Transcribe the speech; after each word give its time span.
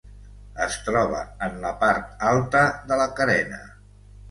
Es 0.63 0.77
troba 0.87 1.19
en 1.49 1.61
la 1.67 1.75
part 1.85 2.25
alta 2.31 2.65
de 2.91 3.01
la 3.03 3.09
carena. 3.23 3.63